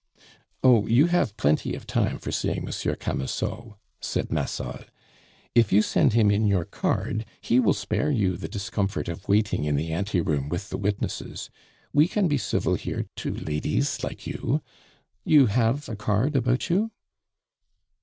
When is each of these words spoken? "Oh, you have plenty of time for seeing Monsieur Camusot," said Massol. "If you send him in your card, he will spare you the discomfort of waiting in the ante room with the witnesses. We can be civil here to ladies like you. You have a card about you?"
"Oh, 0.63 0.87
you 0.87 1.05
have 1.05 1.37
plenty 1.37 1.75
of 1.75 1.85
time 1.85 2.17
for 2.17 2.31
seeing 2.31 2.65
Monsieur 2.65 2.95
Camusot," 2.95 3.77
said 3.99 4.31
Massol. 4.31 4.79
"If 5.53 5.71
you 5.71 5.83
send 5.83 6.13
him 6.13 6.31
in 6.31 6.47
your 6.47 6.65
card, 6.65 7.23
he 7.39 7.59
will 7.59 7.75
spare 7.75 8.09
you 8.09 8.35
the 8.35 8.47
discomfort 8.47 9.07
of 9.07 9.27
waiting 9.27 9.63
in 9.65 9.75
the 9.75 9.93
ante 9.93 10.19
room 10.19 10.49
with 10.49 10.71
the 10.71 10.77
witnesses. 10.79 11.51
We 11.93 12.07
can 12.07 12.27
be 12.27 12.39
civil 12.39 12.73
here 12.73 13.05
to 13.17 13.31
ladies 13.35 14.03
like 14.03 14.25
you. 14.25 14.63
You 15.23 15.45
have 15.45 15.87
a 15.87 15.95
card 15.95 16.35
about 16.35 16.67
you?" 16.71 16.89